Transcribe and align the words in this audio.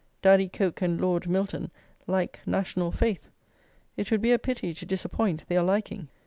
Daddy 0.23 0.49
Coke 0.49 0.81
and 0.81 0.99
Lord 0.99 1.29
Milton 1.29 1.69
like 2.07 2.39
"national 2.47 2.91
faith;" 2.91 3.29
it 3.95 4.09
would 4.09 4.19
be 4.23 4.31
a 4.31 4.39
pity 4.39 4.73
to 4.73 4.83
disappoint 4.83 5.47
their 5.47 5.61
liking. 5.61 6.07